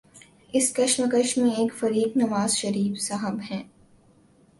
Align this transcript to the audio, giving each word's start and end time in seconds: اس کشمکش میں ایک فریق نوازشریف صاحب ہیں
اس 0.53 0.73
کشمکش 0.73 1.37
میں 1.37 1.51
ایک 1.57 1.73
فریق 1.73 2.17
نوازشریف 2.17 2.99
صاحب 2.99 3.39
ہیں 3.51 3.63